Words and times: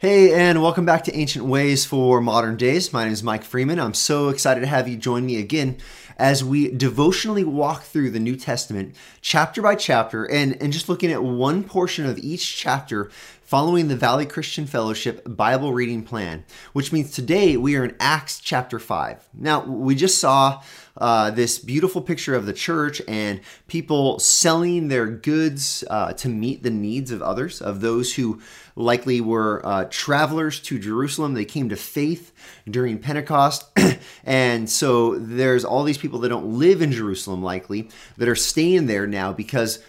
Hey, 0.00 0.32
and 0.32 0.62
welcome 0.62 0.86
back 0.86 1.04
to 1.04 1.14
Ancient 1.14 1.44
Ways 1.44 1.84
for 1.84 2.22
Modern 2.22 2.56
Days. 2.56 2.90
My 2.90 3.04
name 3.04 3.12
is 3.12 3.22
Mike 3.22 3.44
Freeman. 3.44 3.78
I'm 3.78 3.92
so 3.92 4.30
excited 4.30 4.62
to 4.62 4.66
have 4.66 4.88
you 4.88 4.96
join 4.96 5.26
me 5.26 5.38
again 5.38 5.76
as 6.16 6.42
we 6.42 6.70
devotionally 6.70 7.44
walk 7.44 7.82
through 7.82 8.08
the 8.08 8.18
New 8.18 8.34
Testament 8.34 8.96
chapter 9.20 9.60
by 9.60 9.74
chapter 9.74 10.24
and, 10.24 10.56
and 10.62 10.72
just 10.72 10.88
looking 10.88 11.12
at 11.12 11.22
one 11.22 11.64
portion 11.64 12.06
of 12.06 12.16
each 12.16 12.56
chapter 12.56 13.10
following 13.50 13.88
the 13.88 13.96
Valley 13.96 14.26
Christian 14.26 14.64
Fellowship 14.64 15.24
Bible 15.26 15.72
reading 15.72 16.04
plan, 16.04 16.44
which 16.72 16.92
means 16.92 17.10
today 17.10 17.56
we 17.56 17.74
are 17.74 17.84
in 17.84 17.96
Acts 17.98 18.38
chapter 18.38 18.78
5. 18.78 19.28
Now, 19.34 19.64
we 19.64 19.96
just 19.96 20.18
saw 20.18 20.62
uh, 20.96 21.32
this 21.32 21.58
beautiful 21.58 22.00
picture 22.00 22.36
of 22.36 22.46
the 22.46 22.52
church 22.52 23.02
and 23.08 23.40
people 23.66 24.20
selling 24.20 24.86
their 24.86 25.08
goods 25.08 25.82
uh, 25.90 26.12
to 26.12 26.28
meet 26.28 26.62
the 26.62 26.70
needs 26.70 27.10
of 27.10 27.22
others, 27.22 27.60
of 27.60 27.80
those 27.80 28.14
who 28.14 28.40
likely 28.76 29.20
were 29.20 29.66
uh, 29.66 29.86
travelers 29.90 30.60
to 30.60 30.78
Jerusalem. 30.78 31.34
They 31.34 31.44
came 31.44 31.70
to 31.70 31.76
faith 31.76 32.32
during 32.70 33.00
Pentecost. 33.00 33.64
and 34.24 34.70
so 34.70 35.18
there's 35.18 35.64
all 35.64 35.82
these 35.82 35.98
people 35.98 36.20
that 36.20 36.28
don't 36.28 36.60
live 36.60 36.82
in 36.82 36.92
Jerusalem, 36.92 37.42
likely, 37.42 37.88
that 38.16 38.28
are 38.28 38.36
staying 38.36 38.86
there 38.86 39.08
now 39.08 39.32
because, 39.32 39.82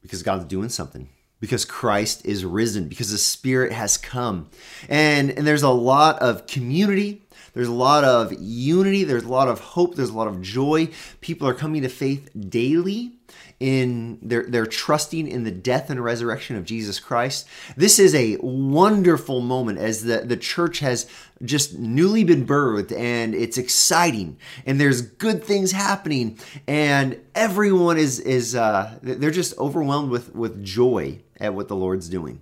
because 0.00 0.22
God's 0.22 0.44
doing 0.44 0.68
something 0.68 1.08
because 1.40 1.64
Christ 1.64 2.24
is 2.24 2.44
risen, 2.44 2.88
because 2.88 3.10
the 3.10 3.18
Spirit 3.18 3.72
has 3.72 3.96
come. 3.96 4.48
And, 4.88 5.30
and 5.30 5.46
there's 5.46 5.62
a 5.62 5.70
lot 5.70 6.18
of 6.20 6.46
community, 6.46 7.22
there's 7.52 7.68
a 7.68 7.72
lot 7.72 8.04
of 8.04 8.32
unity, 8.38 9.04
there's 9.04 9.24
a 9.24 9.28
lot 9.28 9.48
of 9.48 9.60
hope, 9.60 9.94
there's 9.94 10.10
a 10.10 10.16
lot 10.16 10.28
of 10.28 10.42
joy. 10.42 10.88
People 11.20 11.48
are 11.48 11.54
coming 11.54 11.82
to 11.82 11.88
faith 11.88 12.30
daily 12.50 13.12
in 13.58 14.18
they're 14.20 14.44
they're 14.44 14.66
trusting 14.66 15.26
in 15.26 15.44
the 15.44 15.50
death 15.50 15.88
and 15.88 16.02
resurrection 16.02 16.56
of 16.56 16.64
Jesus 16.64 17.00
Christ. 17.00 17.46
This 17.76 17.98
is 17.98 18.14
a 18.14 18.36
wonderful 18.40 19.40
moment 19.40 19.78
as 19.78 20.04
the, 20.04 20.18
the 20.18 20.36
church 20.36 20.80
has 20.80 21.08
just 21.44 21.78
newly 21.78 22.24
been 22.24 22.46
birthed 22.46 22.96
and 22.96 23.34
it's 23.34 23.58
exciting 23.58 24.38
and 24.64 24.80
there's 24.80 25.02
good 25.02 25.44
things 25.44 25.72
happening 25.72 26.38
and 26.66 27.20
everyone 27.34 27.98
is 27.98 28.18
is 28.20 28.54
uh, 28.54 28.98
they're 29.02 29.30
just 29.30 29.56
overwhelmed 29.58 30.10
with 30.10 30.34
with 30.34 30.64
joy 30.64 31.20
at 31.38 31.54
what 31.54 31.68
the 31.68 31.76
Lord's 31.76 32.08
doing. 32.08 32.40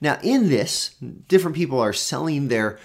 Now, 0.00 0.18
in 0.22 0.48
this, 0.48 0.94
different 1.28 1.56
people 1.56 1.78
are 1.78 1.92
selling 1.92 2.48
their 2.48 2.78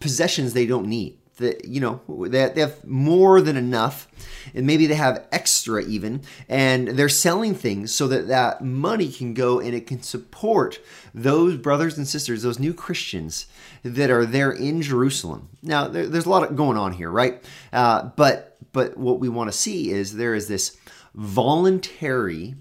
possessions 0.00 0.52
they 0.52 0.66
don't 0.66 0.86
need. 0.86 1.18
That 1.38 1.64
you 1.64 1.80
know 1.80 2.00
they, 2.28 2.48
they 2.48 2.60
have 2.60 2.84
more 2.84 3.40
than 3.40 3.56
enough, 3.56 4.06
and 4.54 4.66
maybe 4.66 4.86
they 4.86 4.94
have 4.94 5.26
extra 5.32 5.82
even, 5.82 6.22
and 6.48 6.88
they're 6.88 7.08
selling 7.08 7.54
things 7.54 7.92
so 7.92 8.06
that 8.08 8.28
that 8.28 8.62
money 8.62 9.10
can 9.10 9.34
go 9.34 9.58
and 9.58 9.74
it 9.74 9.86
can 9.86 10.00
support 10.02 10.78
those 11.12 11.56
brothers 11.56 11.98
and 11.98 12.06
sisters, 12.06 12.42
those 12.42 12.60
new 12.60 12.72
Christians 12.72 13.46
that 13.82 14.10
are 14.10 14.24
there 14.24 14.52
in 14.52 14.80
Jerusalem. 14.80 15.48
Now, 15.62 15.88
there, 15.88 16.06
there's 16.06 16.26
a 16.26 16.30
lot 16.30 16.54
going 16.54 16.76
on 16.76 16.92
here, 16.92 17.10
right? 17.10 17.42
Uh, 17.72 18.10
but 18.16 18.56
but 18.72 18.96
what 18.96 19.18
we 19.18 19.28
want 19.28 19.50
to 19.50 19.56
see 19.56 19.90
is 19.90 20.16
there 20.16 20.34
is 20.34 20.48
this 20.48 20.76
voluntary 21.14 22.54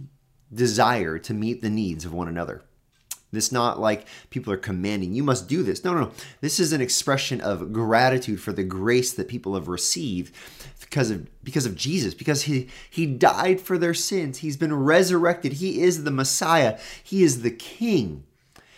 desire 0.53 1.17
to 1.19 1.33
meet 1.33 1.61
the 1.61 1.69
needs 1.69 2.05
of 2.05 2.13
one 2.13 2.27
another. 2.27 2.63
This 3.33 3.51
not 3.51 3.79
like 3.79 4.05
people 4.29 4.53
are 4.53 4.57
commanding, 4.57 5.13
you 5.13 5.23
must 5.23 5.49
do 5.49 5.63
this. 5.63 5.83
No, 5.83 5.93
no, 5.93 6.01
no. 6.01 6.11
This 6.39 6.59
is 6.59 6.71
an 6.71 6.81
expression 6.81 7.41
of 7.41 7.73
gratitude 7.73 8.39
for 8.39 8.53
the 8.53 8.63
grace 8.63 9.11
that 9.13 9.27
people 9.27 9.55
have 9.55 9.67
received 9.67 10.33
because 10.79 11.09
of 11.09 11.27
because 11.43 11.65
of 11.65 11.75
Jesus, 11.75 12.13
because 12.13 12.43
he 12.43 12.69
he 12.89 13.05
died 13.05 13.59
for 13.59 13.77
their 13.77 13.93
sins. 13.93 14.37
He's 14.39 14.55
been 14.55 14.73
resurrected. 14.73 15.53
He 15.53 15.81
is 15.81 16.03
the 16.03 16.11
Messiah. 16.11 16.79
He 17.03 17.23
is 17.23 17.41
the 17.41 17.51
King. 17.51 18.23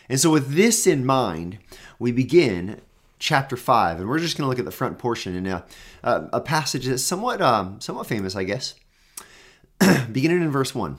And 0.08 0.20
so 0.20 0.32
with 0.32 0.54
this 0.54 0.88
in 0.88 1.06
mind, 1.06 1.58
we 2.00 2.12
begin 2.12 2.82
chapter 3.18 3.58
5 3.58 4.00
and 4.00 4.10
we're 4.10 4.20
just 4.20 4.38
going 4.38 4.46
to 4.46 4.50
look 4.50 4.60
at 4.60 4.66
the 4.66 4.72
front 4.72 5.00
portion 5.00 5.36
in 5.36 5.48
a, 5.48 5.66
a, 6.04 6.30
a 6.34 6.42
passage 6.42 6.86
that's 6.86 7.04
somewhat 7.04 7.42
um, 7.42 7.82
somewhat 7.82 8.08
famous, 8.08 8.36
I 8.36 8.44
guess. 8.44 8.76
Beginning 10.12 10.42
in 10.42 10.52
verse 10.52 10.74
1 10.74 10.98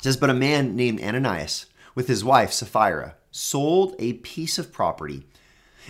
says, 0.00 0.16
But 0.16 0.30
a 0.30 0.34
man 0.34 0.76
named 0.76 1.00
Ananias, 1.00 1.66
with 1.94 2.08
his 2.08 2.24
wife 2.24 2.52
Sapphira, 2.52 3.16
sold 3.30 3.94
a 3.98 4.14
piece 4.14 4.58
of 4.58 4.72
property, 4.72 5.26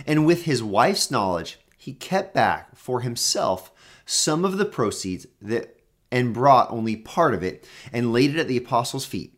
and 0.05 0.25
with 0.25 0.43
his 0.43 0.63
wife's 0.63 1.09
knowledge, 1.09 1.59
he 1.77 1.93
kept 1.93 2.33
back 2.33 2.75
for 2.75 3.01
himself 3.01 3.71
some 4.05 4.43
of 4.45 4.57
the 4.57 4.65
proceeds 4.65 5.27
that 5.41 5.79
and 6.11 6.33
brought 6.33 6.71
only 6.71 6.95
part 6.95 7.33
of 7.33 7.43
it 7.43 7.67
and 7.91 8.13
laid 8.13 8.31
it 8.31 8.39
at 8.39 8.47
the 8.47 8.57
apostles' 8.57 9.05
feet. 9.05 9.37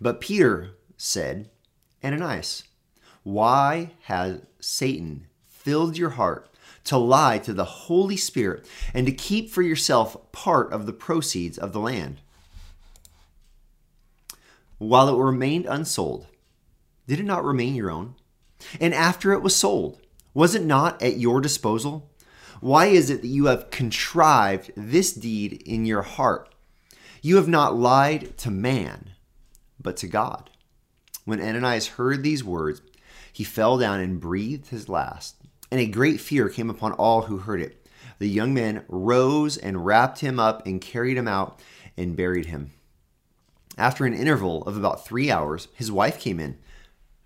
But 0.00 0.20
Peter 0.20 0.72
said, 0.96 1.50
Ananias, 2.04 2.64
why 3.22 3.92
has 4.02 4.42
Satan 4.60 5.26
filled 5.48 5.96
your 5.96 6.10
heart 6.10 6.50
to 6.84 6.98
lie 6.98 7.38
to 7.38 7.52
the 7.52 7.64
Holy 7.64 8.16
Spirit 8.16 8.66
and 8.92 9.06
to 9.06 9.12
keep 9.12 9.50
for 9.50 9.62
yourself 9.62 10.32
part 10.32 10.72
of 10.72 10.86
the 10.86 10.92
proceeds 10.92 11.56
of 11.56 11.72
the 11.72 11.80
land? 11.80 12.20
While 14.82 15.08
it 15.08 15.22
remained 15.22 15.66
unsold, 15.66 16.26
did 17.06 17.20
it 17.20 17.24
not 17.24 17.44
remain 17.44 17.74
your 17.74 17.90
own? 17.90 18.14
And 18.80 18.92
after 18.94 19.32
it 19.32 19.42
was 19.42 19.54
sold, 19.54 20.00
was 20.34 20.54
it 20.54 20.64
not 20.64 21.00
at 21.02 21.18
your 21.18 21.40
disposal? 21.40 22.10
Why 22.60 22.86
is 22.86 23.10
it 23.10 23.22
that 23.22 23.28
you 23.28 23.46
have 23.46 23.70
contrived 23.70 24.72
this 24.76 25.12
deed 25.12 25.62
in 25.66 25.84
your 25.84 26.02
heart? 26.02 26.52
You 27.20 27.36
have 27.36 27.48
not 27.48 27.76
lied 27.76 28.36
to 28.38 28.50
man, 28.50 29.10
but 29.80 29.96
to 29.98 30.08
God. 30.08 30.50
When 31.24 31.40
Ananias 31.40 31.88
heard 31.88 32.22
these 32.22 32.42
words, 32.42 32.82
he 33.32 33.44
fell 33.44 33.78
down 33.78 34.00
and 34.00 34.20
breathed 34.20 34.68
his 34.68 34.88
last, 34.88 35.36
and 35.70 35.80
a 35.80 35.86
great 35.86 36.20
fear 36.20 36.48
came 36.48 36.70
upon 36.70 36.92
all 36.92 37.22
who 37.22 37.38
heard 37.38 37.60
it. 37.60 37.86
The 38.18 38.28
young 38.28 38.52
man 38.52 38.84
rose 38.88 39.56
and 39.56 39.86
wrapped 39.86 40.20
him 40.20 40.38
up 40.40 40.66
and 40.66 40.80
carried 40.80 41.16
him 41.16 41.28
out 41.28 41.60
and 41.96 42.16
buried 42.16 42.46
him. 42.46 42.72
After 43.78 44.04
an 44.04 44.14
interval 44.14 44.62
of 44.64 44.76
about 44.76 45.06
three 45.06 45.30
hours, 45.30 45.68
his 45.74 45.90
wife 45.90 46.20
came 46.20 46.38
in, 46.38 46.58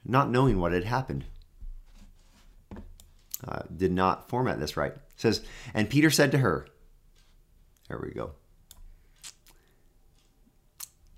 not 0.05 0.31
knowing 0.31 0.59
what 0.59 0.73
had 0.73 0.84
happened. 0.84 1.25
Uh, 3.47 3.62
did 3.75 3.93
not 3.93 4.29
format 4.29 4.59
this 4.59 4.77
right. 4.77 4.93
It 4.93 5.01
says, 5.17 5.43
and 5.75 5.91
Peter 5.91 6.11
said 6.11 6.31
to 6.33 6.39
her, 6.39 6.67
There 7.89 8.01
we 8.03 8.12
go. 8.12 8.33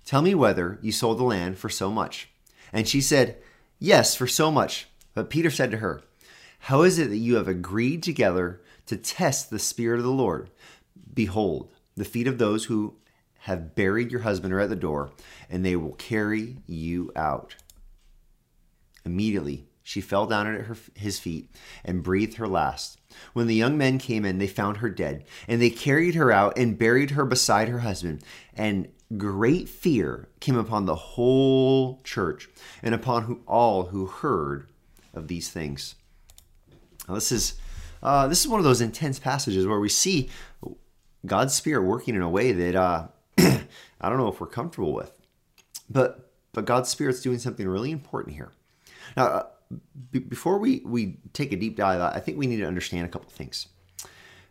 Tell 0.05 0.21
me 0.21 0.33
whether 0.33 0.79
you 0.81 0.91
sold 0.91 1.19
the 1.19 1.23
land 1.23 1.57
for 1.57 1.69
so 1.69 1.91
much. 1.91 2.29
And 2.73 2.87
she 2.87 2.99
said, 2.99 3.37
Yes, 3.77 4.15
for 4.15 4.27
so 4.27 4.51
much. 4.51 4.87
But 5.13 5.29
Peter 5.29 5.51
said 5.51 5.71
to 5.71 5.77
her, 5.77 6.01
How 6.59 6.81
is 6.81 6.97
it 6.97 7.09
that 7.09 7.17
you 7.17 7.35
have 7.35 7.47
agreed 7.47 8.03
together 8.03 8.61
to 8.87 8.97
test 8.97 9.49
the 9.49 9.59
Spirit 9.59 9.99
of 9.99 10.03
the 10.03 10.11
Lord? 10.11 10.49
Behold, 11.13 11.71
the 11.95 12.05
feet 12.05 12.27
of 12.27 12.37
those 12.37 12.65
who 12.65 12.95
have 13.39 13.75
buried 13.75 14.11
your 14.11 14.21
husband 14.21 14.53
are 14.53 14.59
at 14.59 14.69
the 14.69 14.75
door, 14.75 15.11
and 15.49 15.65
they 15.65 15.75
will 15.75 15.93
carry 15.93 16.57
you 16.67 17.11
out. 17.15 17.55
Immediately, 19.05 19.65
she 19.81 20.01
fell 20.01 20.27
down 20.27 20.45
at 20.45 20.65
her, 20.65 20.77
his 20.93 21.19
feet 21.19 21.49
and 21.83 22.03
breathed 22.03 22.35
her 22.35 22.47
last. 22.47 22.99
When 23.33 23.47
the 23.47 23.55
young 23.55 23.77
men 23.77 23.97
came 23.97 24.23
in, 24.23 24.37
they 24.37 24.47
found 24.47 24.77
her 24.77 24.89
dead, 24.89 25.25
and 25.47 25.61
they 25.61 25.71
carried 25.71 26.15
her 26.15 26.31
out 26.31 26.57
and 26.57 26.77
buried 26.77 27.11
her 27.11 27.25
beside 27.25 27.69
her 27.69 27.79
husband. 27.79 28.23
And 28.53 28.89
great 29.17 29.67
fear 29.67 30.27
came 30.39 30.57
upon 30.57 30.85
the 30.85 30.95
whole 30.95 32.01
church 32.03 32.49
and 32.83 32.93
upon 32.93 33.23
who, 33.23 33.41
all 33.47 33.85
who 33.85 34.05
heard 34.05 34.67
of 35.13 35.27
these 35.27 35.49
things. 35.49 35.95
Now, 37.07 37.15
this 37.15 37.31
is 37.31 37.55
uh, 38.03 38.27
this 38.27 38.41
is 38.41 38.47
one 38.47 38.59
of 38.59 38.63
those 38.63 38.81
intense 38.81 39.19
passages 39.19 39.65
where 39.65 39.79
we 39.79 39.89
see 39.89 40.29
God's 41.25 41.53
Spirit 41.53 41.81
working 41.81 42.15
in 42.15 42.21
a 42.21 42.29
way 42.29 42.51
that 42.51 42.75
uh, 42.75 43.07
I 44.01 44.09
don't 44.09 44.17
know 44.17 44.27
if 44.27 44.39
we're 44.39 44.47
comfortable 44.47 44.93
with. 44.93 45.11
But 45.89 46.31
but 46.53 46.65
God's 46.65 46.89
Spirit's 46.89 47.21
doing 47.21 47.39
something 47.39 47.67
really 47.67 47.91
important 47.91 48.35
here. 48.35 48.51
Now, 49.15 49.25
uh, 49.25 49.43
b- 50.11 50.19
before 50.19 50.57
we 50.57 50.81
we 50.85 51.17
take 51.33 51.51
a 51.51 51.55
deep 51.55 51.75
dive, 51.75 52.01
I 52.01 52.19
think 52.19 52.37
we 52.37 52.47
need 52.47 52.57
to 52.57 52.67
understand 52.67 53.05
a 53.05 53.09
couple 53.09 53.29
things. 53.29 53.67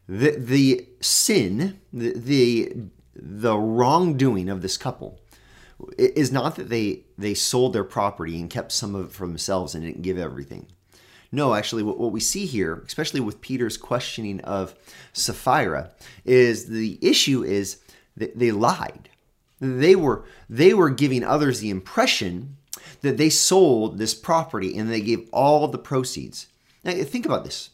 The 0.09 0.37
the 0.39 0.89
sin, 1.01 1.81
the 1.93 2.13
the, 2.17 2.73
the 3.15 3.57
wrongdoing 3.57 4.49
of 4.49 4.63
this 4.63 4.77
couple 4.77 5.21
is 5.97 6.33
not 6.33 6.57
that 6.57 6.69
they 6.69 7.05
they 7.17 7.35
sold 7.35 7.73
their 7.73 7.85
property 7.85 8.41
and 8.41 8.51
kept 8.51 8.73
some 8.73 8.95
of 8.95 9.07
it 9.07 9.13
for 9.13 9.27
themselves 9.27 9.75
and 9.75 9.85
didn't 9.85 10.03
give 10.03 10.19
everything. 10.19 10.67
No, 11.31 11.53
actually, 11.53 11.83
what, 11.83 11.99
what 11.99 12.11
we 12.11 12.21
see 12.21 12.47
here, 12.47 12.83
especially 12.87 13.21
with 13.21 13.43
Peter's 13.43 13.77
questioning 13.77 14.41
of 14.41 14.75
Sapphira, 15.13 15.91
is 16.25 16.67
the 16.67 16.99
issue 17.03 17.45
is 17.45 17.83
they, 18.19 18.53
lied. 18.53 19.09
They 19.61 19.97
were 19.97 20.25
they 20.49 20.75
were 20.75 20.91
giving 20.91 21.25
others 21.25 21.61
the 21.61 21.71
impression 21.71 22.57
that 23.01 23.17
they 23.17 23.31
sold 23.31 23.99
this 23.99 24.15
property 24.15 24.77
and 24.77 24.91
they 24.91 25.01
gave 25.01 25.29
all 25.33 25.69
the 25.69 25.79
proceeds. 25.79 26.47
Now 26.85 26.93
think 26.93 27.27
about 27.27 27.45
this. 27.45 27.71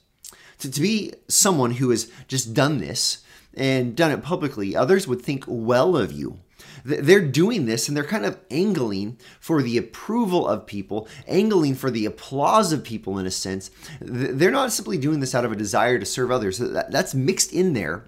To, 0.58 0.70
to 0.70 0.81
be 0.81 1.12
someone 1.29 1.73
who 1.73 1.91
has 1.91 2.11
just 2.29 2.55
done 2.55 2.79
this 2.79 3.23
and 3.55 3.96
done 3.96 4.11
it 4.11 4.23
publicly, 4.23 4.75
others 4.75 5.06
would 5.06 5.23
think 5.23 5.44
well 5.46 5.96
of 5.96 6.12
you. 6.12 6.38
They're 6.85 7.26
doing 7.26 7.64
this 7.64 7.88
and 7.88 7.97
they're 7.97 8.05
kind 8.05 8.26
of 8.26 8.38
angling 8.50 9.19
for 9.40 9.62
the 9.62 9.79
approval 9.79 10.47
of 10.47 10.67
people, 10.67 11.08
angling 11.26 11.76
for 11.76 11.90
the 11.90 12.05
applause 12.05 12.73
of 12.73 12.85
people 12.85 13.19
in 13.19 13.26
a 13.26 13.31
sense. 13.31 13.70
They're 14.00 14.50
not 14.50 14.73
simply 14.73 14.99
doing 14.99 15.20
this 15.20 15.35
out 15.35 15.47
of 15.47 15.52
a 15.52 15.56
desire 15.56 15.99
to 15.99 16.05
serve 16.05 16.31
others. 16.31 16.58
That's 16.58 17.14
mixed 17.14 17.52
in 17.52 17.73
there. 17.73 18.05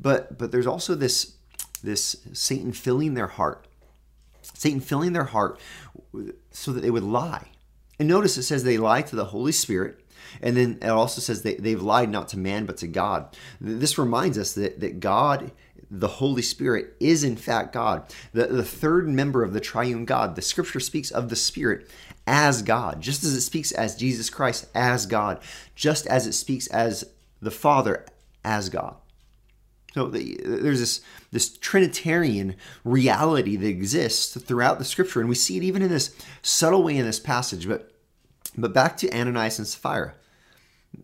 But 0.00 0.38
but 0.38 0.52
there's 0.52 0.66
also 0.66 0.94
this 0.94 1.37
this 1.78 2.16
Satan 2.32 2.72
filling 2.72 3.14
their 3.14 3.26
heart. 3.26 3.66
Satan 4.42 4.80
filling 4.80 5.12
their 5.12 5.24
heart 5.24 5.60
so 6.50 6.72
that 6.72 6.80
they 6.80 6.90
would 6.90 7.02
lie. 7.02 7.48
And 7.98 8.08
notice 8.08 8.36
it 8.36 8.44
says 8.44 8.64
they 8.64 8.78
lie 8.78 9.02
to 9.02 9.16
the 9.16 9.26
Holy 9.26 9.52
Spirit. 9.52 10.00
And 10.42 10.56
then 10.56 10.78
it 10.82 10.88
also 10.88 11.20
says 11.20 11.42
they, 11.42 11.54
they've 11.54 11.80
lied 11.80 12.10
not 12.10 12.28
to 12.28 12.38
man 12.38 12.66
but 12.66 12.76
to 12.78 12.86
God. 12.86 13.36
This 13.60 13.98
reminds 13.98 14.38
us 14.38 14.52
that, 14.54 14.80
that 14.80 15.00
God 15.00 15.52
the 15.90 16.08
Holy 16.08 16.42
Spirit 16.42 16.94
is 17.00 17.24
in 17.24 17.36
fact 17.36 17.72
God. 17.72 18.04
The, 18.32 18.46
the 18.46 18.64
third 18.64 19.08
member 19.08 19.42
of 19.42 19.52
the 19.52 19.60
triune 19.60 20.04
God, 20.04 20.36
the 20.36 20.42
scripture 20.42 20.80
speaks 20.80 21.10
of 21.10 21.28
the 21.28 21.36
Spirit 21.36 21.90
as 22.26 22.62
God, 22.62 23.00
just 23.00 23.24
as 23.24 23.34
it 23.34 23.40
speaks 23.40 23.72
as 23.72 23.96
Jesus 23.96 24.28
Christ 24.28 24.66
as 24.74 25.06
God, 25.06 25.40
just 25.74 26.06
as 26.06 26.26
it 26.26 26.34
speaks 26.34 26.66
as 26.68 27.04
the 27.40 27.50
Father 27.50 28.04
as 28.44 28.68
God. 28.68 28.96
So 29.98 30.06
the, 30.06 30.40
there's 30.44 30.78
this 30.78 31.00
this 31.32 31.58
Trinitarian 31.58 32.54
reality 32.84 33.56
that 33.56 33.66
exists 33.66 34.40
throughout 34.40 34.78
the 34.78 34.84
Scripture, 34.84 35.18
and 35.18 35.28
we 35.28 35.34
see 35.34 35.56
it 35.56 35.64
even 35.64 35.82
in 35.82 35.88
this 35.88 36.14
subtle 36.40 36.84
way 36.84 36.96
in 36.96 37.04
this 37.04 37.18
passage. 37.18 37.66
But 37.66 37.90
but 38.56 38.72
back 38.72 38.96
to 38.98 39.12
Ananias 39.12 39.58
and 39.58 39.66
Sapphira, 39.66 40.14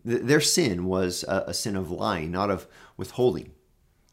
their 0.05 0.41
sin 0.41 0.85
was 0.85 1.25
a, 1.25 1.47
a 1.49 1.55
sin 1.55 1.75
of 1.75 1.91
lying, 1.91 2.31
not 2.31 2.51
of 2.51 2.69
withholding. 2.97 3.51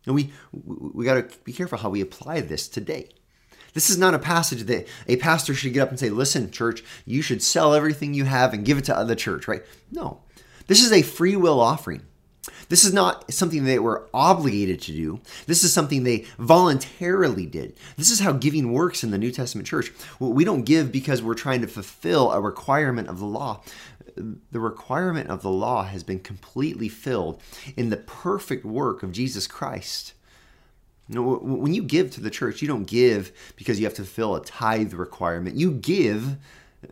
And 0.08 0.16
we 0.16 0.34
we 0.52 1.06
got 1.06 1.30
to 1.30 1.38
be 1.44 1.54
careful 1.54 1.78
how 1.78 1.92
we 1.92 2.02
apply 2.02 2.42
this 2.42 2.68
today. 2.68 3.10
This 3.74 3.92
is 3.92 4.00
not 4.00 4.16
a 4.16 4.20
passage 4.20 4.64
that 4.64 4.88
a 5.08 5.18
pastor 5.18 5.54
should 5.54 5.74
get 5.74 5.84
up 5.84 5.90
and 5.90 6.00
say, 6.00 6.10
"Listen, 6.10 6.50
church, 6.50 6.84
you 7.06 7.22
should 7.22 7.44
sell 7.44 7.76
everything 7.76 8.16
you 8.16 8.26
have 8.26 8.52
and 8.52 8.66
give 8.66 8.80
it 8.80 8.86
to 8.86 9.04
the 9.06 9.16
church." 9.16 9.48
Right? 9.48 9.62
No, 9.92 10.22
this 10.66 10.84
is 10.84 10.92
a 10.92 11.04
free 11.04 11.36
will 11.36 11.60
offering. 11.60 12.02
This 12.70 12.84
is 12.84 12.94
not 12.94 13.32
something 13.32 13.64
they 13.64 13.80
were 13.80 14.08
obligated 14.14 14.82
to 14.82 14.92
do. 14.92 15.20
This 15.46 15.64
is 15.64 15.74
something 15.74 16.04
they 16.04 16.26
voluntarily 16.40 17.46
did. 17.46 17.78
This 17.98 18.10
is 18.10 18.20
how 18.20 18.32
giving 18.32 18.72
works 18.72 19.04
in 19.04 19.12
the 19.12 19.18
New 19.18 19.32
Testament 19.32 19.68
church. 19.68 19.92
We 20.20 20.44
don't 20.44 20.64
give 20.64 20.92
because 20.92 21.22
we're 21.22 21.36
trying 21.36 21.62
to 21.62 21.68
fulfill 21.68 22.32
a 22.32 22.42
requirement 22.42 23.10
of 23.10 23.20
the 23.20 23.26
law 23.26 23.62
the 24.16 24.60
requirement 24.60 25.30
of 25.30 25.42
the 25.42 25.50
law 25.50 25.84
has 25.84 26.04
been 26.04 26.20
completely 26.20 26.90
filled 26.90 27.42
in 27.76 27.90
the 27.90 27.98
perfect 27.98 28.66
work 28.66 29.04
of 29.04 29.12
Jesus 29.12 29.48
Christ. 29.48 30.14
When 31.10 31.74
you 31.74 31.84
give 31.84 32.12
to 32.12 32.22
the 32.22 32.30
church, 32.30 32.62
you 32.62 32.68
don't 32.68 32.86
give 32.86 33.32
because 33.56 33.80
you 33.80 33.86
have 33.86 33.96
to 33.96 34.04
fulfill 34.04 34.36
a 34.36 34.44
tithe 34.44 34.94
requirement. 34.94 35.58
You 35.58 35.72
give 35.72 36.38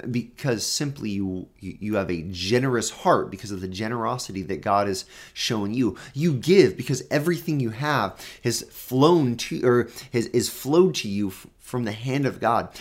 because 0.10 0.66
simply 0.66 1.10
you 1.10 1.48
you 1.60 1.96
have 1.96 2.12
a 2.12 2.24
generous 2.30 2.90
heart 2.90 3.32
because 3.32 3.52
of 3.52 3.62
the 3.62 3.68
generosity 3.68 4.44
that 4.44 4.62
God 4.62 4.88
has 4.88 5.06
shown 5.34 5.74
you. 5.74 5.98
You 6.14 6.34
give 6.34 6.78
because 6.78 7.04
everything 7.10 7.60
you 7.60 7.72
have 7.72 8.20
has 8.44 8.62
flown 8.64 9.36
to 9.38 9.66
or 9.66 9.90
has 10.14 10.28
is 10.28 10.50
flowed 10.50 10.96
to 10.96 11.08
you 11.08 11.32
from 11.60 11.86
the 11.86 11.92
hand 11.92 12.26
of 12.26 12.40
God 12.40 12.76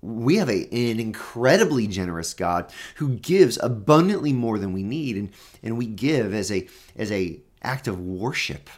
we 0.00 0.36
have 0.36 0.48
a, 0.48 0.68
an 0.70 1.00
incredibly 1.00 1.86
generous 1.86 2.34
God 2.34 2.70
who 2.96 3.16
gives 3.16 3.58
abundantly 3.62 4.32
more 4.32 4.58
than 4.58 4.72
we 4.72 4.82
need, 4.82 5.16
and, 5.16 5.30
and 5.62 5.76
we 5.76 5.86
give 5.86 6.32
as 6.32 6.52
a 6.52 6.68
as 6.96 7.10
a 7.10 7.40
act 7.62 7.88
of 7.88 8.00
worship, 8.00 8.70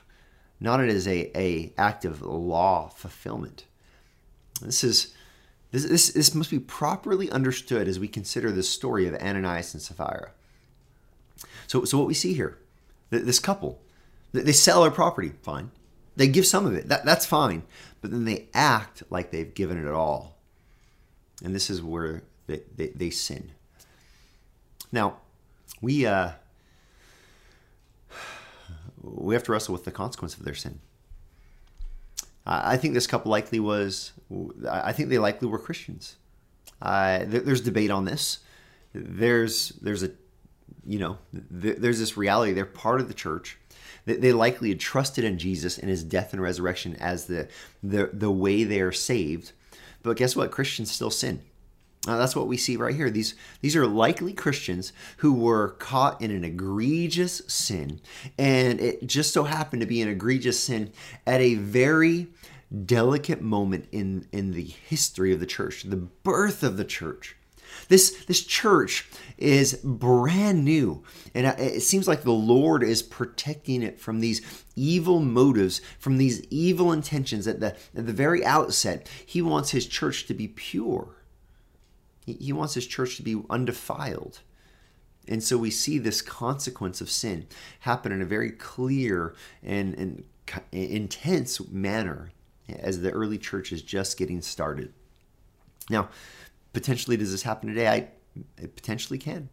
not 0.58 0.80
as 0.80 1.06
a, 1.06 1.30
a 1.38 1.72
act 1.76 2.04
of 2.04 2.22
law 2.22 2.88
fulfillment. 2.88 3.64
This 4.62 4.82
is 4.82 5.14
this, 5.72 5.84
this, 5.84 6.08
this 6.12 6.34
must 6.34 6.50
be 6.50 6.58
properly 6.58 7.30
understood 7.30 7.88
as 7.88 7.98
we 7.98 8.08
consider 8.08 8.50
the 8.50 8.62
story 8.62 9.06
of 9.06 9.14
Ananias 9.14 9.74
and 9.74 9.82
Sapphira. 9.82 10.32
So, 11.66 11.84
so 11.84 11.98
what 11.98 12.06
we 12.06 12.14
see 12.14 12.34
here, 12.34 12.58
this 13.10 13.38
couple, 13.38 13.80
they 14.32 14.52
sell 14.52 14.82
their 14.82 14.90
property, 14.90 15.32
fine. 15.42 15.70
They 16.16 16.28
give 16.28 16.46
some 16.46 16.66
of 16.66 16.74
it, 16.74 16.88
that, 16.88 17.04
that's 17.04 17.24
fine. 17.24 17.62
But 18.00 18.10
then 18.10 18.24
they 18.24 18.48
act 18.52 19.02
like 19.10 19.30
they've 19.30 19.54
given 19.54 19.84
it 19.84 19.90
all 19.90 20.40
and 21.42 21.54
this 21.54 21.70
is 21.70 21.82
where 21.82 22.22
they, 22.46 22.60
they, 22.76 22.88
they 22.88 23.10
sin. 23.10 23.50
Now, 24.92 25.18
we 25.80 26.06
uh, 26.06 26.32
we 29.02 29.34
have 29.34 29.44
to 29.44 29.52
wrestle 29.52 29.72
with 29.72 29.84
the 29.84 29.92
consequence 29.92 30.36
of 30.36 30.44
their 30.44 30.54
sin. 30.54 30.80
I 32.50 32.76
think 32.76 32.94
this 32.94 33.06
couple 33.06 33.30
likely 33.30 33.60
was. 33.60 34.12
I 34.68 34.92
think 34.92 35.08
they 35.08 35.18
likely 35.18 35.46
were 35.46 35.58
Christians. 35.58 36.16
Uh, 36.82 37.20
there's 37.24 37.60
debate 37.60 37.92
on 37.92 38.04
this. 38.04 38.40
There's 38.92 39.70
there's 39.80 40.02
a 40.02 40.10
you 40.84 40.98
know 40.98 41.18
there's 41.32 42.00
this 42.00 42.16
reality. 42.16 42.52
They're 42.52 42.66
part 42.66 43.00
of 43.00 43.06
the 43.06 43.14
church. 43.14 43.56
They 44.04 44.32
likely 44.32 44.70
had 44.70 44.80
trusted 44.80 45.24
in 45.24 45.38
Jesus 45.38 45.78
and 45.78 45.88
His 45.88 46.02
death 46.02 46.32
and 46.32 46.42
resurrection 46.42 46.96
as 46.96 47.26
the 47.26 47.48
the 47.84 48.10
the 48.12 48.32
way 48.32 48.64
they 48.64 48.80
are 48.80 48.92
saved. 48.92 49.52
But 50.02 50.16
guess 50.16 50.34
what? 50.34 50.50
Christians 50.50 50.90
still 50.90 51.10
sin. 51.10 51.42
Uh, 52.08 52.16
that's 52.16 52.34
what 52.34 52.48
we 52.48 52.56
see 52.56 52.76
right 52.76 52.94
here. 52.94 53.10
These, 53.10 53.34
these 53.60 53.76
are 53.76 53.86
likely 53.86 54.32
Christians 54.32 54.92
who 55.18 55.34
were 55.34 55.70
caught 55.78 56.20
in 56.22 56.30
an 56.30 56.44
egregious 56.44 57.42
sin. 57.46 58.00
And 58.38 58.80
it 58.80 59.06
just 59.06 59.34
so 59.34 59.44
happened 59.44 59.80
to 59.82 59.86
be 59.86 60.00
an 60.00 60.08
egregious 60.08 60.58
sin 60.58 60.92
at 61.26 61.42
a 61.42 61.56
very 61.56 62.28
delicate 62.86 63.42
moment 63.42 63.86
in, 63.92 64.26
in 64.32 64.52
the 64.52 64.64
history 64.64 65.32
of 65.34 65.40
the 65.40 65.46
church, 65.46 65.82
the 65.82 65.96
birth 65.96 66.62
of 66.62 66.78
the 66.78 66.84
church. 66.84 67.36
This, 67.88 68.24
this 68.24 68.44
church 68.44 69.08
is 69.36 69.74
brand 69.84 70.64
new, 70.64 71.04
and 71.34 71.46
it 71.46 71.82
seems 71.82 72.08
like 72.08 72.22
the 72.22 72.32
Lord 72.32 72.82
is 72.82 73.02
protecting 73.02 73.82
it 73.82 74.00
from 74.00 74.20
these 74.20 74.40
evil 74.74 75.20
motives, 75.20 75.80
from 75.98 76.16
these 76.16 76.42
evil 76.50 76.92
intentions 76.92 77.46
at 77.46 77.60
the, 77.60 77.76
at 77.96 78.06
the 78.06 78.12
very 78.12 78.44
outset. 78.44 79.08
He 79.24 79.42
wants 79.42 79.70
his 79.70 79.86
church 79.86 80.26
to 80.26 80.34
be 80.34 80.48
pure. 80.48 81.16
He, 82.38 82.44
he 82.44 82.52
wants 82.52 82.74
his 82.74 82.86
church 82.86 83.16
to 83.16 83.22
be 83.22 83.42
undefiled. 83.50 84.40
And 85.28 85.42
so 85.42 85.58
we 85.58 85.70
see 85.70 85.98
this 85.98 86.22
consequence 86.22 87.00
of 87.00 87.10
sin 87.10 87.46
happen 87.80 88.12
in 88.12 88.22
a 88.22 88.26
very 88.26 88.50
clear 88.50 89.34
and, 89.62 89.94
and 89.94 90.24
intense 90.72 91.60
manner 91.68 92.30
as 92.68 93.00
the 93.00 93.10
early 93.10 93.38
church 93.38 93.72
is 93.72 93.82
just 93.82 94.16
getting 94.16 94.40
started. 94.40 94.92
Now, 95.88 96.08
potentially 96.72 97.16
does 97.16 97.32
this 97.32 97.42
happen 97.42 97.68
today? 97.68 97.88
I 97.88 98.08
it 98.56 98.76
potentially 98.76 99.18
can. 99.18 99.48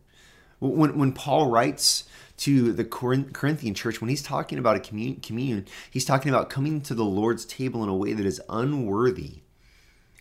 When, 0.59 0.97
when 0.97 1.11
Paul 1.11 1.49
writes 1.49 2.03
to 2.37 2.71
the 2.71 2.85
Corinthian 2.85 3.73
church, 3.73 4.01
when 4.01 4.09
he's 4.09 4.21
talking 4.21 4.59
about 4.59 4.75
a 4.75 4.79
communion, 4.79 5.65
he's 5.89 6.05
talking 6.05 6.29
about 6.29 6.49
coming 6.49 6.81
to 6.81 6.93
the 6.93 7.05
Lord's 7.05 7.45
table 7.45 7.83
in 7.83 7.89
a 7.89 7.95
way 7.95 8.13
that 8.13 8.25
is 8.25 8.41
unworthy. 8.49 9.41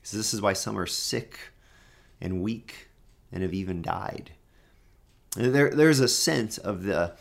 So 0.03 0.17
this 0.17 0.33
is 0.33 0.41
why 0.41 0.55
some 0.55 0.79
are 0.79 0.87
sick 0.87 1.39
and 2.21 2.43
weak 2.43 2.89
and 3.33 3.43
have 3.43 3.55
even 3.55 3.83
died. 3.83 4.33
There, 5.37 5.71
there's 5.71 6.01
a 6.01 6.09
sense 6.09 6.59
of 6.59 6.85
the, 6.85 7.15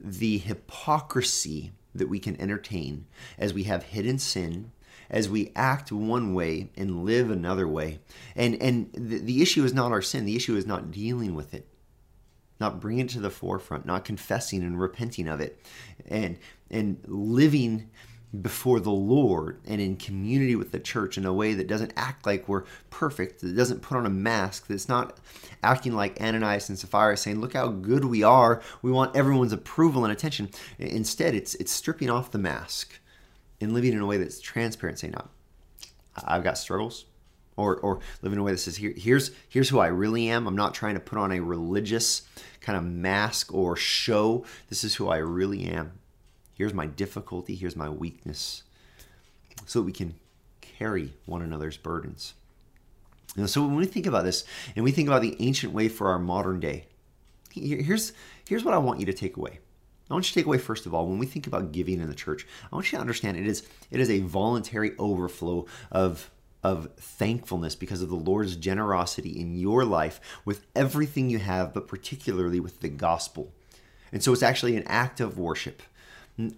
the 0.00 0.38
hypocrisy 0.38 1.72
that 1.94 2.08
we 2.08 2.18
can 2.18 2.40
entertain 2.40 3.06
as 3.38 3.54
we 3.54 3.64
have 3.64 3.84
hidden 3.84 4.18
sin 4.18 4.72
as 5.10 5.28
we 5.28 5.52
act 5.54 5.92
one 5.92 6.34
way 6.34 6.70
and 6.76 7.04
live 7.04 7.30
another 7.30 7.68
way. 7.68 8.00
And 8.34 8.60
and 8.60 8.90
the, 8.92 9.18
the 9.18 9.42
issue 9.42 9.64
is 9.64 9.74
not 9.74 9.92
our 9.92 10.02
sin. 10.02 10.24
The 10.24 10.36
issue 10.36 10.56
is 10.56 10.66
not 10.66 10.90
dealing 10.90 11.34
with 11.34 11.54
it, 11.54 11.68
not 12.60 12.80
bringing 12.80 13.06
it 13.06 13.10
to 13.10 13.20
the 13.20 13.30
forefront, 13.30 13.86
not 13.86 14.04
confessing 14.04 14.62
and 14.62 14.80
repenting 14.80 15.28
of 15.28 15.40
it, 15.40 15.60
and 16.08 16.38
and 16.70 16.98
living 17.06 17.90
before 18.42 18.80
the 18.80 18.90
Lord 18.90 19.60
and 19.66 19.80
in 19.80 19.96
community 19.96 20.56
with 20.56 20.72
the 20.72 20.80
church 20.80 21.16
in 21.18 21.24
a 21.24 21.32
way 21.32 21.54
that 21.54 21.66
doesn't 21.66 21.92
act 21.96 22.26
like 22.26 22.48
we're 22.48 22.64
perfect, 22.90 23.40
that 23.40 23.56
doesn't 23.56 23.82
put 23.82 23.96
on 23.96 24.06
a 24.06 24.10
mask, 24.10 24.66
that's 24.66 24.88
not 24.88 25.18
acting 25.62 25.94
like 25.94 26.20
Ananias 26.20 26.68
and 26.68 26.78
Sapphira 26.78 27.16
saying, 27.16 27.40
Look 27.40 27.54
how 27.54 27.68
good 27.68 28.04
we 28.04 28.22
are. 28.22 28.62
We 28.82 28.90
want 28.90 29.16
everyone's 29.16 29.52
approval 29.52 30.04
and 30.04 30.12
attention. 30.12 30.50
Instead, 30.78 31.34
it's 31.34 31.54
it's 31.56 31.72
stripping 31.72 32.10
off 32.10 32.30
the 32.30 32.38
mask 32.38 32.98
and 33.60 33.72
living 33.72 33.92
in 33.92 34.00
a 34.00 34.06
way 34.06 34.18
that's 34.18 34.40
transparent, 34.40 34.98
saying, 34.98 35.14
I've 36.24 36.44
got 36.44 36.58
struggles. 36.58 37.06
Or, 37.56 37.76
or 37.76 38.00
living 38.20 38.38
in 38.38 38.40
a 38.40 38.42
way 38.42 38.50
that 38.50 38.58
says, 38.58 38.76
Here, 38.76 38.92
here's, 38.96 39.30
here's 39.48 39.68
who 39.68 39.78
I 39.78 39.86
really 39.86 40.28
am. 40.28 40.48
I'm 40.48 40.56
not 40.56 40.74
trying 40.74 40.94
to 40.94 41.00
put 41.00 41.18
on 41.18 41.30
a 41.30 41.38
religious 41.38 42.22
kind 42.60 42.76
of 42.76 42.82
mask 42.82 43.54
or 43.54 43.76
show. 43.76 44.44
This 44.68 44.82
is 44.82 44.96
who 44.96 45.08
I 45.08 45.18
really 45.18 45.64
am. 45.66 45.92
Here's 46.54 46.74
my 46.74 46.86
difficulty. 46.86 47.54
Here's 47.54 47.76
my 47.76 47.88
weakness. 47.88 48.62
So 49.66 49.80
that 49.80 49.86
we 49.86 49.92
can 49.92 50.14
carry 50.60 51.14
one 51.26 51.42
another's 51.42 51.76
burdens. 51.76 52.34
And 53.36 53.48
so 53.50 53.62
when 53.62 53.76
we 53.76 53.86
think 53.86 54.06
about 54.06 54.24
this 54.24 54.44
and 54.76 54.84
we 54.84 54.92
think 54.92 55.08
about 55.08 55.22
the 55.22 55.36
ancient 55.40 55.72
way 55.72 55.88
for 55.88 56.08
our 56.08 56.18
modern 56.18 56.60
day, 56.60 56.86
here's, 57.50 58.12
here's 58.48 58.64
what 58.64 58.74
I 58.74 58.78
want 58.78 59.00
you 59.00 59.06
to 59.06 59.12
take 59.12 59.36
away. 59.36 59.58
I 60.10 60.14
want 60.14 60.26
you 60.26 60.34
to 60.34 60.34
take 60.34 60.46
away 60.46 60.58
first 60.58 60.86
of 60.86 60.94
all 60.94 61.06
when 61.06 61.18
we 61.18 61.26
think 61.26 61.46
about 61.46 61.72
giving 61.72 62.00
in 62.00 62.08
the 62.08 62.14
church. 62.14 62.46
I 62.70 62.74
want 62.74 62.92
you 62.92 62.98
to 62.98 63.00
understand 63.00 63.36
it 63.36 63.46
is 63.46 63.66
it 63.90 64.00
is 64.00 64.10
a 64.10 64.20
voluntary 64.20 64.92
overflow 64.98 65.66
of 65.90 66.30
of 66.62 66.88
thankfulness 66.96 67.74
because 67.74 68.00
of 68.00 68.08
the 68.08 68.14
Lord's 68.14 68.56
generosity 68.56 69.38
in 69.38 69.54
your 69.54 69.84
life 69.84 70.20
with 70.44 70.66
everything 70.74 71.28
you 71.28 71.38
have, 71.38 71.74
but 71.74 71.86
particularly 71.86 72.58
with 72.58 72.80
the 72.80 72.88
gospel. 72.88 73.52
And 74.12 74.22
so 74.22 74.32
it's 74.32 74.42
actually 74.42 74.76
an 74.76 74.84
act 74.86 75.20
of 75.20 75.38
worship. 75.38 75.82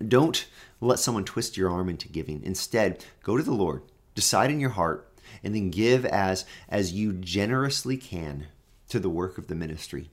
Don't 0.07 0.47
let 0.81 0.99
someone 0.99 1.25
twist 1.25 1.57
your 1.57 1.71
arm 1.71 1.89
into 1.89 2.09
giving. 2.09 2.43
Instead, 2.43 3.05
go 3.23 3.37
to 3.37 3.43
the 3.43 3.53
Lord, 3.53 3.83
decide 4.15 4.51
in 4.51 4.61
your 4.61 4.71
heart, 4.71 5.13
and 5.43 5.55
then 5.55 5.71
give 5.71 6.05
as 6.07 6.45
as 6.69 6.93
you 6.93 7.13
generously 7.13 7.97
can 7.97 8.47
to 8.89 8.99
the 8.99 9.11
work 9.11 9.39
of 9.39 9.49
the 9.49 9.55
ministry. 9.55 10.11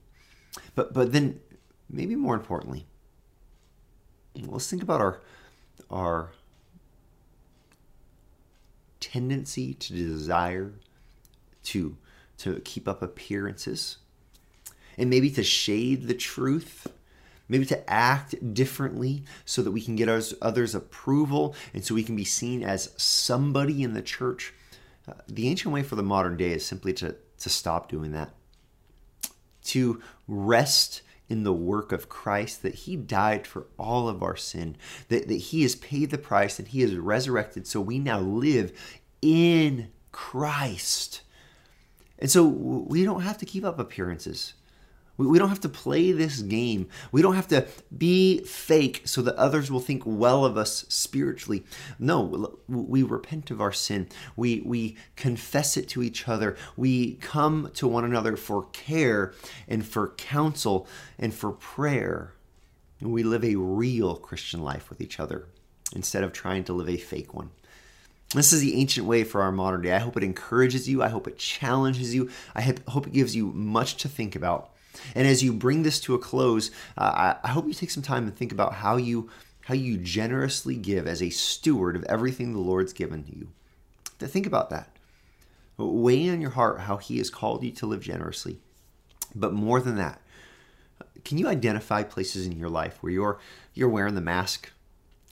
But 0.75 0.93
but 0.93 1.13
then 1.13 1.39
maybe 1.89 2.15
more 2.15 2.35
importantly, 2.35 2.85
let's 4.35 4.69
think 4.69 4.83
about 4.83 5.01
our 5.01 5.21
our 5.89 6.31
tendency 8.99 9.73
to 9.73 9.93
desire 9.93 10.73
to 11.63 11.97
to 12.37 12.59
keep 12.61 12.87
up 12.87 13.01
appearances 13.01 13.97
and 14.97 15.09
maybe 15.09 15.29
to 15.31 15.43
shade 15.43 16.07
the 16.07 16.13
truth 16.13 16.87
maybe 17.47 17.65
to 17.65 17.89
act 17.89 18.53
differently 18.53 19.23
so 19.45 19.61
that 19.61 19.71
we 19.71 19.81
can 19.81 19.95
get 19.95 20.09
others, 20.41 20.75
approval 20.75 21.55
and 21.73 21.83
so 21.83 21.95
we 21.95 22.03
can 22.03 22.15
be 22.15 22.23
seen 22.23 22.63
as 22.63 22.91
somebody 22.97 23.83
in 23.83 23.93
the 23.93 24.01
church 24.01 24.53
uh, 25.07 25.13
the 25.27 25.49
ancient 25.49 25.73
way 25.73 25.83
for 25.83 25.95
the 25.95 26.03
modern 26.03 26.37
day 26.37 26.51
is 26.51 26.65
simply 26.65 26.93
to, 26.93 27.15
to 27.37 27.49
stop 27.49 27.89
doing 27.89 28.11
that 28.11 28.33
to 29.63 30.01
rest 30.27 31.01
in 31.29 31.43
the 31.43 31.53
work 31.53 31.91
of 31.91 32.09
Christ, 32.09 32.61
that 32.61 32.75
He 32.75 32.95
died 32.95 33.47
for 33.47 33.67
all 33.79 34.07
of 34.07 34.21
our 34.21 34.35
sin, 34.35 34.75
that, 35.07 35.27
that 35.27 35.35
He 35.35 35.63
has 35.63 35.75
paid 35.75 36.11
the 36.11 36.17
price 36.17 36.59
and 36.59 36.67
He 36.67 36.83
is 36.83 36.95
resurrected, 36.95 37.65
so 37.65 37.81
we 37.81 37.97
now 37.97 38.19
live 38.19 38.71
in 39.21 39.89
Christ. 40.11 41.21
And 42.19 42.29
so 42.29 42.45
we 42.45 43.03
don't 43.03 43.21
have 43.21 43.37
to 43.39 43.45
keep 43.45 43.63
up 43.63 43.79
appearances. 43.79 44.53
We, 45.15 45.37
don't 45.37 45.49
have 45.49 45.59
to 45.61 45.69
play 45.69 46.11
this 46.11 46.41
game. 46.41 46.87
We 47.11 47.21
don't 47.21 47.35
have 47.35 47.47
to 47.49 47.67
be 47.95 48.39
fake 48.39 49.03
so 49.05 49.21
that 49.21 49.35
others 49.35 49.69
will 49.69 49.79
think 49.79 50.01
well 50.05 50.43
of 50.43 50.57
us 50.57 50.85
spiritually. 50.89 51.63
No, 51.99 52.57
we 52.67 53.03
repent 53.03 53.51
of 53.51 53.61
our 53.61 53.71
sin. 53.71 54.09
We, 54.35 54.61
we 54.61 54.97
confess 55.15 55.77
it 55.77 55.87
to 55.89 56.01
each 56.01 56.27
other. 56.27 56.57
We 56.75 57.13
come 57.15 57.69
to 57.75 57.87
one 57.87 58.05
another 58.05 58.35
for 58.35 58.63
care 58.73 59.33
and 59.67 59.85
for 59.85 60.09
counsel 60.09 60.87
and 61.19 61.33
for 61.33 61.51
prayer. 61.51 62.33
We 62.99 63.21
live 63.21 63.43
a 63.43 63.55
real 63.55 64.15
Christian 64.15 64.63
life 64.63 64.89
with 64.89 64.99
each 64.99 65.19
other 65.19 65.47
instead 65.95 66.23
of 66.23 66.33
trying 66.33 66.63
to 66.63 66.73
live 66.73 66.89
a 66.89 66.97
fake 66.97 67.33
one. 67.33 67.51
This 68.33 68.51
is 68.51 68.61
the 68.61 68.79
ancient 68.79 69.05
way 69.05 69.23
for 69.23 69.43
our 69.43 69.51
modern 69.51 69.83
day. 69.83 69.93
I 69.93 69.99
hope 69.99 70.17
it 70.17 70.23
encourages 70.23 70.89
you. 70.89 71.03
I 71.03 71.09
hope 71.09 71.27
it 71.27 71.37
challenges 71.37 72.15
you. 72.15 72.31
I 72.55 72.75
hope 72.87 73.05
it 73.05 73.13
gives 73.13 73.35
you 73.35 73.51
much 73.51 73.97
to 73.97 74.09
think 74.09 74.35
about. 74.35 74.71
And 75.15 75.27
as 75.27 75.43
you 75.43 75.53
bring 75.53 75.83
this 75.83 75.99
to 76.01 76.13
a 76.13 76.19
close, 76.19 76.71
uh, 76.97 77.35
I 77.43 77.47
hope 77.49 77.67
you 77.67 77.73
take 77.73 77.91
some 77.91 78.03
time 78.03 78.23
and 78.23 78.35
think 78.35 78.51
about 78.51 78.73
how 78.73 78.97
you 78.97 79.29
how 79.65 79.73
you 79.73 79.97
generously 79.97 80.75
give 80.75 81.07
as 81.07 81.21
a 81.21 81.29
steward 81.29 81.95
of 81.95 82.03
everything 82.09 82.51
the 82.51 82.59
Lord's 82.59 82.91
given 82.91 83.23
to 83.23 83.35
you. 83.35 83.47
To 84.19 84.27
think 84.27 84.45
about 84.45 84.69
that. 84.71 84.89
Weigh 85.77 86.25
in 86.25 86.41
your 86.41 86.51
heart 86.51 86.81
how 86.81 86.97
He 86.97 87.17
has 87.17 87.29
called 87.29 87.63
you 87.63 87.71
to 87.71 87.85
live 87.85 88.01
generously. 88.01 88.59
But 89.33 89.53
more 89.53 89.79
than 89.79 89.95
that, 89.95 90.21
can 91.23 91.37
you 91.37 91.47
identify 91.47 92.03
places 92.03 92.45
in 92.45 92.59
your 92.59 92.69
life 92.69 93.01
where 93.01 93.11
you're 93.11 93.39
you're 93.73 93.89
wearing 93.89 94.15
the 94.15 94.21
mask, 94.21 94.71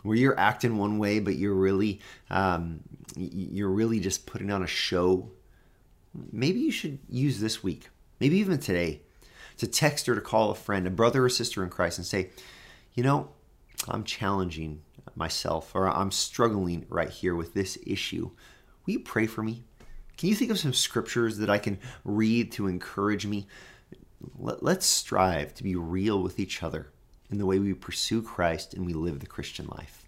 where 0.03 0.17
you're 0.17 0.39
acting 0.39 0.77
one 0.77 0.97
way, 0.97 1.19
but 1.19 1.35
you're 1.35 1.53
really 1.53 2.01
um, 2.29 2.81
you're 3.15 3.69
really 3.69 3.99
just 3.99 4.25
putting 4.25 4.51
on 4.51 4.63
a 4.63 4.67
show? 4.67 5.29
Maybe 6.31 6.59
you 6.59 6.71
should 6.71 6.99
use 7.09 7.39
this 7.39 7.63
week, 7.63 7.89
maybe 8.19 8.37
even 8.37 8.59
today, 8.59 9.01
to 9.57 9.67
text 9.67 10.07
or 10.09 10.15
to 10.15 10.21
call 10.21 10.51
a 10.51 10.55
friend, 10.55 10.87
a 10.87 10.91
brother 10.91 11.25
or 11.25 11.29
sister 11.29 11.63
in 11.63 11.69
Christ, 11.69 11.97
and 11.97 12.07
say, 12.07 12.29
you 12.93 13.03
know, 13.03 13.29
I'm 13.87 14.03
challenging 14.03 14.81
myself 15.15 15.73
or 15.73 15.89
I'm 15.89 16.11
struggling 16.11 16.85
right 16.89 17.09
here 17.09 17.35
with 17.35 17.53
this 17.53 17.77
issue. 17.85 18.31
Will 18.85 18.93
you 18.93 18.99
pray 18.99 19.27
for 19.27 19.43
me? 19.43 19.63
Can 20.17 20.29
you 20.29 20.35
think 20.35 20.51
of 20.51 20.59
some 20.59 20.73
scriptures 20.73 21.37
that 21.37 21.49
I 21.49 21.57
can 21.57 21.79
read 22.03 22.51
to 22.53 22.67
encourage 22.67 23.25
me? 23.25 23.47
Let's 24.37 24.85
strive 24.85 25.53
to 25.55 25.63
be 25.63 25.75
real 25.75 26.21
with 26.21 26.39
each 26.39 26.61
other 26.61 26.87
in 27.31 27.37
the 27.37 27.45
way 27.45 27.57
we 27.59 27.73
pursue 27.73 28.21
Christ 28.21 28.73
and 28.73 28.85
we 28.85 28.93
live 28.93 29.19
the 29.19 29.25
Christian 29.25 29.67
life. 29.67 30.00